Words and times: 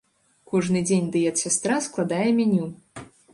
Кожны 0.53 0.81
дзень 0.87 1.11
дыет-сястра 1.15 1.77
складае 1.89 2.27
меню. 2.39 2.65